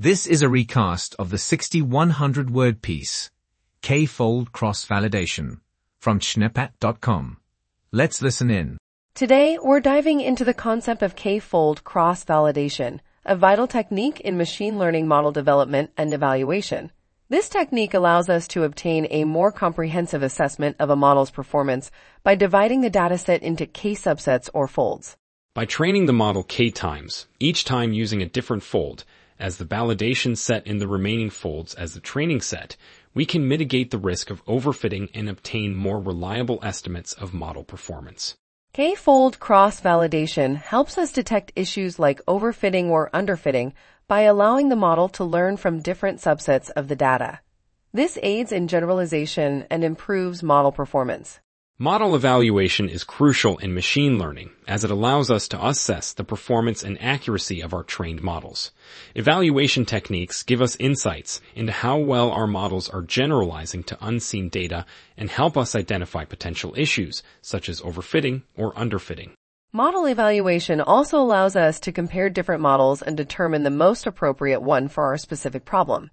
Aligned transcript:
This 0.00 0.28
is 0.28 0.42
a 0.42 0.48
recast 0.48 1.16
of 1.18 1.30
the 1.30 1.38
6100 1.38 2.50
word 2.50 2.82
piece, 2.82 3.32
K-fold 3.82 4.52
cross-validation, 4.52 5.58
from 5.98 6.20
Schneppat.com. 6.20 7.38
Let's 7.90 8.22
listen 8.22 8.48
in. 8.48 8.78
Today, 9.14 9.58
we're 9.60 9.80
diving 9.80 10.20
into 10.20 10.44
the 10.44 10.54
concept 10.54 11.02
of 11.02 11.16
K-fold 11.16 11.82
cross-validation, 11.82 13.00
a 13.24 13.34
vital 13.34 13.66
technique 13.66 14.20
in 14.20 14.36
machine 14.36 14.78
learning 14.78 15.08
model 15.08 15.32
development 15.32 15.90
and 15.96 16.14
evaluation. 16.14 16.92
This 17.28 17.48
technique 17.48 17.92
allows 17.92 18.28
us 18.28 18.46
to 18.48 18.62
obtain 18.62 19.08
a 19.10 19.24
more 19.24 19.50
comprehensive 19.50 20.22
assessment 20.22 20.76
of 20.78 20.90
a 20.90 20.94
model's 20.94 21.32
performance 21.32 21.90
by 22.22 22.36
dividing 22.36 22.82
the 22.82 22.90
dataset 22.90 23.40
into 23.40 23.66
K 23.66 23.94
subsets 23.94 24.48
or 24.54 24.68
folds. 24.68 25.16
By 25.54 25.64
training 25.64 26.06
the 26.06 26.12
model 26.12 26.44
K 26.44 26.70
times, 26.70 27.26
each 27.40 27.64
time 27.64 27.92
using 27.92 28.22
a 28.22 28.28
different 28.28 28.62
fold, 28.62 29.04
as 29.38 29.56
the 29.56 29.64
validation 29.64 30.36
set 30.36 30.66
in 30.66 30.78
the 30.78 30.88
remaining 30.88 31.30
folds 31.30 31.74
as 31.74 31.94
the 31.94 32.00
training 32.00 32.40
set, 32.40 32.76
we 33.14 33.24
can 33.24 33.48
mitigate 33.48 33.90
the 33.90 33.98
risk 33.98 34.30
of 34.30 34.44
overfitting 34.46 35.08
and 35.14 35.28
obtain 35.28 35.74
more 35.74 36.00
reliable 36.00 36.58
estimates 36.62 37.12
of 37.12 37.34
model 37.34 37.64
performance. 37.64 38.36
K-fold 38.72 39.40
cross-validation 39.40 40.56
helps 40.56 40.98
us 40.98 41.10
detect 41.10 41.52
issues 41.56 41.98
like 41.98 42.24
overfitting 42.26 42.90
or 42.90 43.10
underfitting 43.10 43.72
by 44.06 44.20
allowing 44.20 44.68
the 44.68 44.76
model 44.76 45.08
to 45.10 45.24
learn 45.24 45.56
from 45.56 45.82
different 45.82 46.20
subsets 46.20 46.70
of 46.70 46.88
the 46.88 46.96
data. 46.96 47.40
This 47.92 48.18
aids 48.22 48.52
in 48.52 48.68
generalization 48.68 49.66
and 49.70 49.82
improves 49.82 50.42
model 50.42 50.70
performance. 50.70 51.40
Model 51.80 52.16
evaluation 52.16 52.88
is 52.88 53.04
crucial 53.04 53.56
in 53.58 53.72
machine 53.72 54.18
learning 54.18 54.50
as 54.66 54.82
it 54.82 54.90
allows 54.90 55.30
us 55.30 55.46
to 55.46 55.64
assess 55.64 56.12
the 56.12 56.24
performance 56.24 56.82
and 56.82 57.00
accuracy 57.00 57.60
of 57.60 57.72
our 57.72 57.84
trained 57.84 58.20
models. 58.20 58.72
Evaluation 59.14 59.84
techniques 59.84 60.42
give 60.42 60.60
us 60.60 60.74
insights 60.80 61.40
into 61.54 61.70
how 61.70 61.96
well 61.96 62.32
our 62.32 62.48
models 62.48 62.88
are 62.90 63.02
generalizing 63.02 63.84
to 63.84 63.98
unseen 64.00 64.48
data 64.48 64.86
and 65.16 65.30
help 65.30 65.56
us 65.56 65.76
identify 65.76 66.24
potential 66.24 66.74
issues 66.76 67.22
such 67.42 67.68
as 67.68 67.80
overfitting 67.82 68.42
or 68.56 68.72
underfitting. 68.72 69.30
Model 69.70 70.06
evaluation 70.06 70.80
also 70.80 71.20
allows 71.20 71.54
us 71.54 71.78
to 71.78 71.92
compare 71.92 72.28
different 72.28 72.60
models 72.60 73.02
and 73.02 73.16
determine 73.16 73.62
the 73.62 73.70
most 73.70 74.04
appropriate 74.04 74.62
one 74.62 74.88
for 74.88 75.04
our 75.04 75.16
specific 75.16 75.64
problem. 75.64 76.10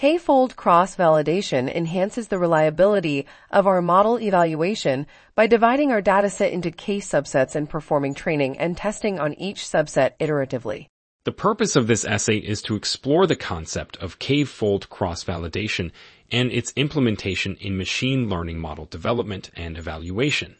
K-fold 0.00 0.56
cross-validation 0.56 1.70
enhances 1.70 2.28
the 2.28 2.38
reliability 2.38 3.26
of 3.50 3.66
our 3.66 3.82
model 3.82 4.18
evaluation 4.18 5.06
by 5.34 5.46
dividing 5.46 5.92
our 5.92 6.00
dataset 6.00 6.52
into 6.52 6.70
K 6.70 7.00
subsets 7.00 7.54
and 7.54 7.68
performing 7.68 8.14
training 8.14 8.56
and 8.56 8.78
testing 8.78 9.20
on 9.20 9.34
each 9.34 9.58
subset 9.58 10.12
iteratively. 10.18 10.86
The 11.24 11.32
purpose 11.32 11.76
of 11.76 11.86
this 11.86 12.06
essay 12.06 12.38
is 12.38 12.62
to 12.62 12.76
explore 12.76 13.26
the 13.26 13.36
concept 13.36 13.98
of 13.98 14.18
K-fold 14.18 14.88
cross-validation 14.88 15.90
and 16.32 16.50
its 16.50 16.72
implementation 16.76 17.56
in 17.56 17.76
machine 17.76 18.30
learning 18.30 18.58
model 18.58 18.86
development 18.86 19.50
and 19.54 19.76
evaluation. 19.76 20.56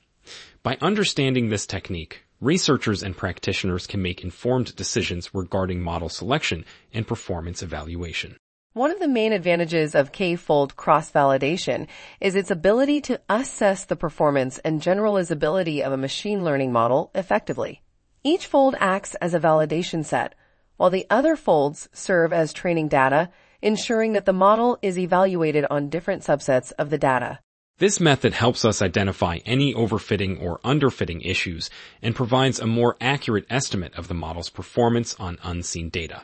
By 0.62 0.76
understanding 0.82 1.48
this 1.48 1.64
technique, 1.64 2.26
researchers 2.42 3.02
and 3.02 3.16
practitioners 3.16 3.86
can 3.86 4.02
make 4.02 4.22
informed 4.22 4.76
decisions 4.76 5.32
regarding 5.32 5.80
model 5.80 6.10
selection 6.10 6.66
and 6.92 7.06
performance 7.06 7.62
evaluation. 7.62 8.36
One 8.72 8.92
of 8.92 9.00
the 9.00 9.08
main 9.08 9.32
advantages 9.32 9.96
of 9.96 10.12
K-fold 10.12 10.76
cross-validation 10.76 11.88
is 12.20 12.36
its 12.36 12.52
ability 12.52 13.00
to 13.00 13.20
assess 13.28 13.84
the 13.84 13.96
performance 13.96 14.60
and 14.60 14.80
generalizability 14.80 15.80
of 15.80 15.92
a 15.92 15.96
machine 15.96 16.44
learning 16.44 16.70
model 16.70 17.10
effectively. 17.12 17.82
Each 18.22 18.46
fold 18.46 18.76
acts 18.78 19.16
as 19.16 19.34
a 19.34 19.40
validation 19.40 20.04
set, 20.04 20.36
while 20.76 20.88
the 20.88 21.04
other 21.10 21.34
folds 21.34 21.88
serve 21.92 22.32
as 22.32 22.52
training 22.52 22.86
data, 22.86 23.30
ensuring 23.60 24.12
that 24.12 24.24
the 24.24 24.32
model 24.32 24.78
is 24.82 24.96
evaluated 24.96 25.66
on 25.68 25.88
different 25.88 26.22
subsets 26.22 26.70
of 26.78 26.90
the 26.90 26.98
data. 26.98 27.40
This 27.78 27.98
method 27.98 28.34
helps 28.34 28.64
us 28.64 28.80
identify 28.80 29.38
any 29.44 29.74
overfitting 29.74 30.40
or 30.40 30.60
underfitting 30.60 31.28
issues 31.28 31.70
and 32.02 32.14
provides 32.14 32.60
a 32.60 32.68
more 32.68 32.96
accurate 33.00 33.46
estimate 33.50 33.96
of 33.96 34.06
the 34.06 34.14
model's 34.14 34.48
performance 34.48 35.16
on 35.18 35.38
unseen 35.42 35.88
data. 35.88 36.22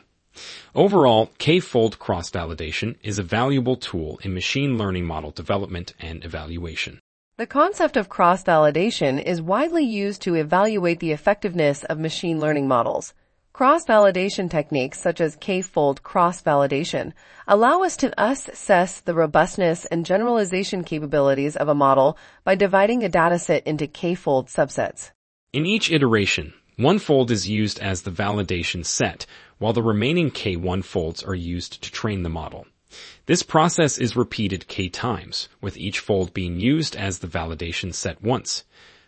Overall, 0.75 1.31
K-fold 1.37 1.99
cross-validation 1.99 2.95
is 3.03 3.19
a 3.19 3.23
valuable 3.23 3.75
tool 3.75 4.19
in 4.23 4.33
machine 4.33 4.77
learning 4.77 5.05
model 5.05 5.31
development 5.31 5.93
and 5.99 6.23
evaluation. 6.23 6.99
The 7.37 7.45
concept 7.45 7.97
of 7.97 8.09
cross-validation 8.09 9.23
is 9.23 9.41
widely 9.41 9.83
used 9.83 10.23
to 10.23 10.33
evaluate 10.33 10.99
the 10.99 11.11
effectiveness 11.11 11.83
of 11.83 11.99
machine 11.99 12.39
learning 12.39 12.67
models. 12.67 13.13
Cross-validation 13.53 14.51
techniques 14.51 15.01
such 15.01 15.19
as 15.19 15.35
K-fold 15.35 16.03
cross-validation 16.03 17.13
allow 17.47 17.81
us 17.81 17.97
to 17.97 18.13
assess 18.23 19.01
the 19.01 19.15
robustness 19.15 19.85
and 19.85 20.05
generalization 20.05 20.83
capabilities 20.83 21.55
of 21.55 21.67
a 21.67 21.73
model 21.73 22.17
by 22.43 22.53
dividing 22.53 23.03
a 23.03 23.09
dataset 23.09 23.63
into 23.63 23.87
K-fold 23.87 24.47
subsets. 24.47 25.09
In 25.53 25.65
each 25.65 25.91
iteration, 25.91 26.53
one 26.77 26.99
fold 26.99 27.31
is 27.31 27.49
used 27.49 27.79
as 27.79 28.03
the 28.03 28.11
validation 28.11 28.85
set, 28.85 29.25
while 29.57 29.73
the 29.73 29.81
remaining 29.81 30.29
K1 30.29 30.83
folds 30.83 31.23
are 31.23 31.33
used 31.33 31.81
to 31.81 31.91
train 31.91 32.21
the 32.21 32.29
model. 32.29 32.67
This 33.25 33.41
process 33.41 33.97
is 33.97 34.15
repeated 34.15 34.67
K 34.67 34.87
times, 34.87 35.49
with 35.59 35.75
each 35.75 35.99
fold 35.99 36.35
being 36.35 36.59
used 36.59 36.95
as 36.95 37.19
the 37.19 37.27
validation 37.27 37.93
set 37.93 38.21
once. 38.21 38.63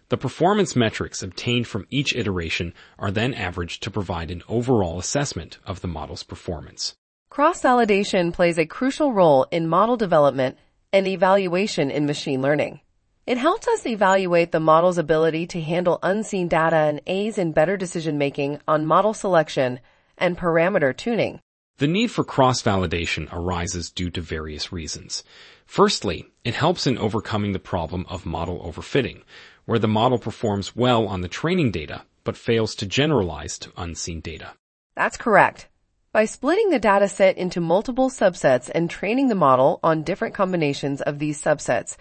The 0.09 0.17
performance 0.17 0.75
metrics 0.75 1.21
obtained 1.21 1.67
from 1.67 1.85
each 1.91 2.15
iteration 2.15 2.73
are 2.97 3.11
then 3.11 3.35
averaged 3.35 3.83
to 3.83 3.91
provide 3.91 4.31
an 4.31 4.41
overall 4.49 4.97
assessment 4.97 5.59
of 5.63 5.81
the 5.81 5.87
model's 5.87 6.23
performance. 6.23 6.95
Cross-validation 7.29 8.33
plays 8.33 8.57
a 8.57 8.65
crucial 8.65 9.13
role 9.13 9.45
in 9.51 9.67
model 9.67 9.95
development 9.95 10.57
and 10.91 11.07
evaluation 11.07 11.91
in 11.91 12.07
machine 12.07 12.41
learning. 12.41 12.81
It 13.29 13.37
helps 13.37 13.67
us 13.67 13.85
evaluate 13.85 14.51
the 14.51 14.59
model's 14.59 14.97
ability 14.97 15.45
to 15.53 15.61
handle 15.61 15.99
unseen 16.01 16.47
data 16.47 16.77
and 16.77 16.99
aids 17.05 17.37
in 17.37 17.51
better 17.51 17.77
decision 17.77 18.17
making 18.17 18.59
on 18.67 18.87
model 18.87 19.13
selection 19.13 19.81
and 20.17 20.35
parameter 20.35 20.97
tuning. 20.97 21.39
The 21.77 21.85
need 21.85 22.09
for 22.09 22.23
cross-validation 22.23 23.31
arises 23.31 23.91
due 23.91 24.09
to 24.09 24.21
various 24.21 24.71
reasons. 24.71 25.23
Firstly, 25.67 26.25
it 26.43 26.55
helps 26.55 26.87
in 26.87 26.97
overcoming 26.97 27.51
the 27.51 27.59
problem 27.59 28.07
of 28.09 28.25
model 28.25 28.63
overfitting, 28.63 29.21
where 29.65 29.77
the 29.77 29.87
model 29.87 30.17
performs 30.17 30.75
well 30.75 31.07
on 31.07 31.21
the 31.21 31.27
training 31.27 31.69
data, 31.69 32.01
but 32.23 32.35
fails 32.35 32.73
to 32.77 32.87
generalize 32.87 33.59
to 33.59 33.71
unseen 33.77 34.21
data. 34.21 34.53
That's 34.95 35.17
correct. 35.17 35.67
By 36.11 36.25
splitting 36.25 36.71
the 36.71 36.79
dataset 36.79 37.35
into 37.35 37.61
multiple 37.61 38.09
subsets 38.09 38.71
and 38.73 38.89
training 38.89 39.27
the 39.27 39.35
model 39.35 39.79
on 39.83 40.01
different 40.01 40.33
combinations 40.33 41.01
of 41.01 41.19
these 41.19 41.39
subsets, 41.39 41.95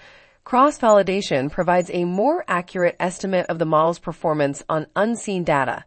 cross-validation 0.48 1.52
provides 1.52 1.90
a 1.92 2.06
more 2.06 2.42
accurate 2.48 2.96
estimate 2.98 3.44
of 3.50 3.58
the 3.58 3.66
model's 3.66 3.98
performance 3.98 4.64
on 4.66 4.86
unseen 4.96 5.44
data. 5.44 5.84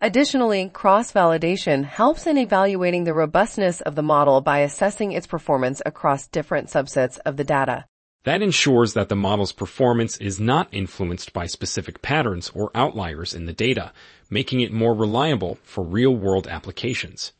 Additionally, 0.00 0.70
cross-validation 0.70 1.84
helps 1.84 2.26
in 2.26 2.38
evaluating 2.38 3.04
the 3.04 3.12
robustness 3.12 3.82
of 3.82 3.94
the 3.94 4.02
model 4.02 4.40
by 4.40 4.60
assessing 4.60 5.12
its 5.12 5.26
performance 5.26 5.82
across 5.84 6.28
different 6.28 6.68
subsets 6.68 7.18
of 7.26 7.36
the 7.36 7.44
data. 7.44 7.84
That 8.22 8.40
ensures 8.40 8.94
that 8.94 9.10
the 9.10 9.16
model's 9.16 9.52
performance 9.52 10.16
is 10.16 10.40
not 10.40 10.72
influenced 10.72 11.34
by 11.34 11.44
specific 11.44 12.00
patterns 12.00 12.50
or 12.54 12.70
outliers 12.74 13.34
in 13.34 13.44
the 13.44 13.52
data, 13.52 13.92
making 14.30 14.62
it 14.62 14.72
more 14.72 14.94
reliable 14.94 15.58
for 15.62 15.84
real-world 15.84 16.48
applications. 16.48 17.34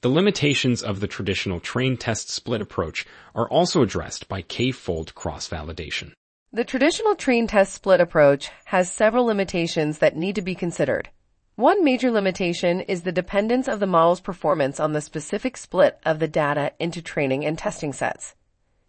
The 0.00 0.08
limitations 0.08 0.82
of 0.82 1.00
the 1.00 1.06
traditional 1.06 1.60
train 1.60 1.96
test 1.96 2.30
split 2.30 2.60
approach 2.60 3.06
are 3.34 3.48
also 3.48 3.82
addressed 3.82 4.28
by 4.28 4.42
K-fold 4.42 5.14
cross-validation. 5.14 6.12
The 6.52 6.64
traditional 6.64 7.14
train 7.14 7.46
test 7.46 7.72
split 7.72 8.00
approach 8.00 8.50
has 8.66 8.92
several 8.92 9.24
limitations 9.24 9.98
that 9.98 10.16
need 10.16 10.34
to 10.34 10.42
be 10.42 10.54
considered. 10.54 11.08
One 11.56 11.84
major 11.84 12.10
limitation 12.10 12.80
is 12.80 13.02
the 13.02 13.12
dependence 13.12 13.68
of 13.68 13.80
the 13.80 13.86
model's 13.86 14.20
performance 14.20 14.80
on 14.80 14.92
the 14.92 15.00
specific 15.00 15.56
split 15.56 15.98
of 16.04 16.18
the 16.18 16.28
data 16.28 16.72
into 16.78 17.00
training 17.00 17.44
and 17.44 17.58
testing 17.58 17.92
sets. 17.92 18.34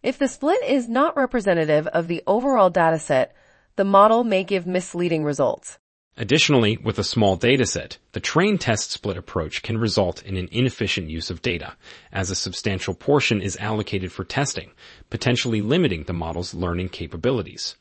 If 0.01 0.18
the 0.18 0.27
split 0.27 0.62
is 0.63 0.89
not 0.89 1.15
representative 1.15 1.88
of 1.88 2.07
the 2.07 2.24
overall 2.27 2.71
dataset, 2.71 3.29
the 3.75 3.86
model 3.86 4.24
may 4.24 4.44
give 4.44 4.68
misleading 4.68 5.24
results. 5.24 5.79
Additionally, 6.15 6.77
with 6.77 7.00
a 7.00 7.04
small 7.04 7.38
dataset, 7.38 7.98
the 8.12 8.19
train 8.19 8.60
test 8.60 8.92
split 8.92 9.18
approach 9.18 9.63
can 9.63 9.80
result 9.80 10.21
in 10.24 10.38
an 10.38 10.48
inefficient 10.51 11.10
use 11.10 11.31
of 11.31 11.42
data, 11.42 11.75
as 12.12 12.30
a 12.30 12.36
substantial 12.36 12.94
portion 12.94 13.42
is 13.42 13.57
allocated 13.57 14.12
for 14.12 14.24
testing, 14.24 14.71
potentially 15.10 15.62
limiting 15.62 16.04
the 16.04 16.13
model's 16.13 16.54
learning 16.54 16.89
capabilities. 16.89 17.77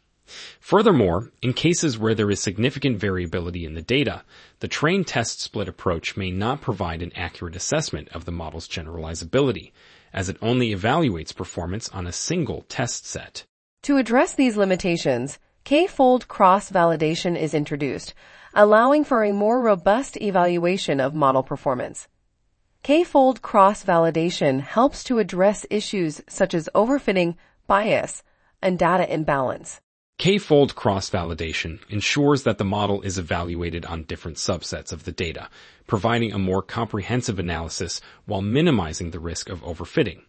Furthermore, 0.60 1.30
in 1.42 1.52
cases 1.52 1.98
where 1.98 2.14
there 2.14 2.30
is 2.30 2.40
significant 2.40 2.98
variability 2.98 3.66
in 3.66 3.74
the 3.74 3.82
data, 3.82 4.24
the 4.60 4.68
train 4.68 5.04
test 5.04 5.42
split 5.42 5.68
approach 5.68 6.16
may 6.16 6.30
not 6.30 6.62
provide 6.62 7.02
an 7.02 7.12
accurate 7.14 7.54
assessment 7.54 8.08
of 8.10 8.24
the 8.24 8.32
model's 8.32 8.66
generalizability, 8.66 9.72
as 10.10 10.30
it 10.30 10.38
only 10.40 10.74
evaluates 10.74 11.36
performance 11.36 11.90
on 11.90 12.06
a 12.06 12.12
single 12.12 12.62
test 12.62 13.04
set. 13.04 13.44
To 13.82 13.98
address 13.98 14.34
these 14.34 14.56
limitations, 14.56 15.38
K-fold 15.64 16.26
cross-validation 16.26 17.38
is 17.38 17.54
introduced, 17.54 18.14
allowing 18.52 19.04
for 19.04 19.22
a 19.22 19.32
more 19.32 19.60
robust 19.60 20.20
evaluation 20.20 20.98
of 20.98 21.14
model 21.14 21.44
performance. 21.44 22.08
K-fold 22.82 23.42
cross-validation 23.42 24.60
helps 24.60 25.04
to 25.04 25.20
address 25.20 25.64
issues 25.70 26.20
such 26.28 26.52
as 26.52 26.68
overfitting, 26.74 27.36
bias, 27.68 28.24
and 28.60 28.76
data 28.76 29.12
imbalance. 29.12 29.80
K-fold 30.18 30.74
cross-validation 30.74 31.78
ensures 31.88 32.42
that 32.42 32.58
the 32.58 32.64
model 32.64 33.00
is 33.02 33.16
evaluated 33.16 33.86
on 33.86 34.02
different 34.02 34.38
subsets 34.38 34.92
of 34.92 35.04
the 35.04 35.12
data, 35.12 35.48
providing 35.86 36.32
a 36.32 36.38
more 36.38 36.62
comprehensive 36.62 37.38
analysis 37.38 38.00
while 38.26 38.42
minimizing 38.42 39.12
the 39.12 39.20
risk 39.20 39.48
of 39.48 39.62
overfitting. 39.62 40.22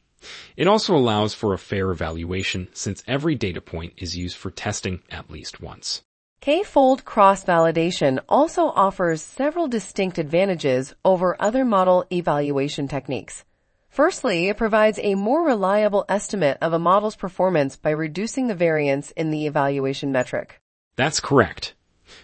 It 0.57 0.67
also 0.67 0.95
allows 0.95 1.33
for 1.33 1.53
a 1.53 1.57
fair 1.57 1.91
evaluation 1.91 2.67
since 2.73 3.03
every 3.07 3.35
data 3.35 3.61
point 3.61 3.93
is 3.97 4.17
used 4.17 4.37
for 4.37 4.51
testing 4.51 5.01
at 5.09 5.29
least 5.29 5.61
once. 5.61 6.03
K-fold 6.41 7.05
cross-validation 7.05 8.19
also 8.27 8.63
offers 8.63 9.21
several 9.21 9.67
distinct 9.67 10.17
advantages 10.17 10.93
over 11.05 11.37
other 11.39 11.63
model 11.63 12.05
evaluation 12.11 12.87
techniques. 12.87 13.45
Firstly, 13.87 14.49
it 14.49 14.57
provides 14.57 14.99
a 15.01 15.15
more 15.15 15.45
reliable 15.45 16.03
estimate 16.09 16.57
of 16.61 16.73
a 16.73 16.79
model's 16.79 17.15
performance 17.15 17.77
by 17.77 17.91
reducing 17.91 18.47
the 18.47 18.55
variance 18.55 19.11
in 19.11 19.29
the 19.29 19.45
evaluation 19.45 20.11
metric. 20.11 20.59
That's 20.95 21.19
correct. 21.19 21.75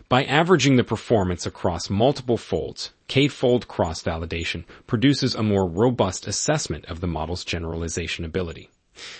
By 0.08 0.24
averaging 0.24 0.76
the 0.76 0.84
performance 0.84 1.46
across 1.46 1.90
multiple 1.90 2.38
folds, 2.38 2.92
K-fold 3.08 3.68
cross-validation 3.68 4.66
produces 4.88 5.36
a 5.36 5.44
more 5.44 5.68
robust 5.68 6.28
assessment 6.28 6.86
of 6.86 7.00
the 7.02 7.08
model's 7.08 7.44
generalization 7.44 8.26
ability. 8.26 8.70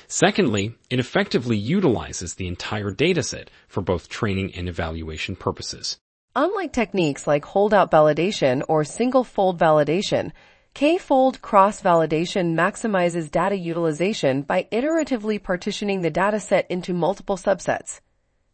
Secondly, 0.08 0.76
it 0.90 1.00
effectively 1.00 1.58
utilizes 1.58 2.34
the 2.34 2.48
entire 2.48 2.92
dataset 2.92 3.48
for 3.68 3.82
both 3.82 4.10
training 4.10 4.54
and 4.56 4.68
evaluation 4.68 5.36
purposes. 5.36 5.98
Unlike 6.36 6.74
techniques 6.74 7.26
like 7.26 7.46
holdout 7.46 7.90
validation 7.90 8.62
or 8.68 8.84
single 8.84 9.24
fold 9.24 9.58
validation, 9.58 10.32
K-fold 10.74 11.42
cross-validation 11.42 12.54
maximizes 12.56 13.32
data 13.32 13.58
utilization 13.58 14.44
by 14.44 14.68
iteratively 14.72 15.42
partitioning 15.42 16.02
the 16.02 16.12
dataset 16.12 16.66
into 16.70 16.94
multiple 16.94 17.38
subsets. 17.38 18.00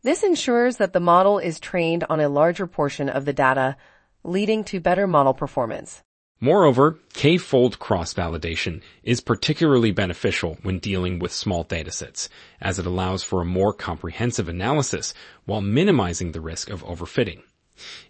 This 0.05 0.21
ensures 0.21 0.77
that 0.77 0.93
the 0.93 0.99
model 0.99 1.39
is 1.39 1.59
trained 1.59 2.03
on 2.11 2.19
a 2.19 2.29
larger 2.29 2.67
portion 2.67 3.09
of 3.09 3.25
the 3.25 3.33
data, 3.33 3.75
leading 4.23 4.63
to 4.65 4.79
better 4.79 5.07
model 5.07 5.33
performance. 5.33 6.03
Moreover, 6.39 6.99
K-fold 7.15 7.79
cross-validation 7.79 8.83
is 9.01 9.19
particularly 9.19 9.89
beneficial 9.89 10.59
when 10.61 10.77
dealing 10.77 11.17
with 11.17 11.31
small 11.31 11.65
datasets, 11.65 12.29
as 12.61 12.77
it 12.77 12.85
allows 12.85 13.23
for 13.23 13.41
a 13.41 13.45
more 13.45 13.73
comprehensive 13.73 14.47
analysis 14.47 15.11
while 15.45 15.61
minimizing 15.61 16.33
the 16.33 16.39
risk 16.39 16.69
of 16.69 16.85
overfitting. 16.85 17.41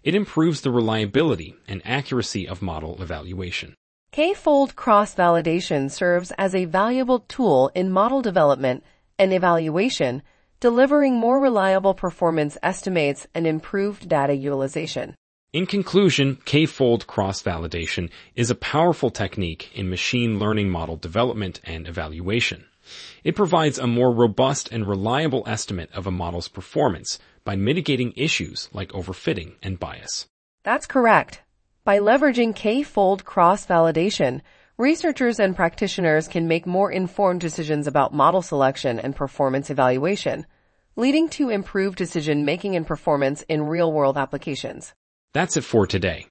It 0.04 0.14
improves 0.14 0.60
the 0.60 0.70
reliability 0.70 1.56
and 1.66 1.80
accuracy 1.86 2.46
of 2.46 2.60
model 2.60 3.00
evaluation. 3.00 3.74
K-fold 4.12 4.76
cross-validation 4.76 5.90
serves 5.90 6.30
as 6.36 6.54
a 6.54 6.66
valuable 6.66 7.20
tool 7.20 7.70
in 7.74 7.90
model 7.90 8.20
development 8.20 8.84
and 9.18 9.32
evaluation 9.32 10.22
delivering 10.60 11.14
more 11.14 11.40
reliable 11.40 11.94
performance 11.94 12.56
estimates 12.62 13.26
and 13.34 13.46
improved 13.46 14.08
data 14.08 14.34
utilization. 14.34 15.14
In 15.52 15.66
conclusion, 15.66 16.38
K-fold 16.44 17.06
cross-validation 17.06 18.10
is 18.34 18.50
a 18.50 18.54
powerful 18.54 19.10
technique 19.10 19.70
in 19.74 19.88
machine 19.88 20.38
learning 20.38 20.68
model 20.68 20.96
development 20.96 21.60
and 21.64 21.88
evaluation. 21.88 22.64
It 23.24 23.36
provides 23.36 23.78
a 23.78 23.86
more 23.86 24.12
robust 24.12 24.70
and 24.70 24.86
reliable 24.86 25.44
estimate 25.46 25.90
of 25.92 26.06
a 26.06 26.10
model's 26.10 26.48
performance 26.48 27.18
by 27.44 27.56
mitigating 27.56 28.12
issues 28.16 28.68
like 28.72 28.92
overfitting 28.92 29.54
and 29.62 29.80
bias. 29.80 30.26
That's 30.62 30.86
correct. 30.86 31.42
By 31.84 32.00
leveraging 32.00 32.54
K-fold 32.54 33.24
cross-validation, 33.24 34.40
researchers 34.78 35.40
and 35.40 35.56
practitioners 35.56 36.28
can 36.28 36.48
make 36.48 36.66
more 36.66 36.90
informed 36.90 37.40
decisions 37.40 37.86
about 37.86 38.12
model 38.12 38.42
selection 38.42 38.98
and 38.98 39.16
performance 39.16 39.70
evaluation, 39.70 40.46
leading 40.96 41.28
to 41.30 41.50
improved 41.50 41.96
decision 41.96 42.44
making 42.44 42.76
and 42.76 42.86
performance 42.86 43.42
in 43.48 43.62
real 43.62 43.92
world 43.92 44.16
applications. 44.16 44.94
That's 45.32 45.56
it 45.56 45.64
for 45.64 45.86
today. 45.86 46.24